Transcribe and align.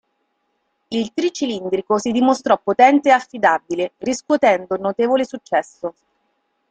Il 0.87 1.11
tricilindrico 1.13 1.99
si 1.99 2.09
dimostrò 2.11 2.57
potente 2.57 3.09
e 3.09 3.11
affidabile, 3.11 3.91
riscuotendo 3.99 4.73
un 4.73 4.81
notevole 4.81 5.25
successo. 5.25 5.93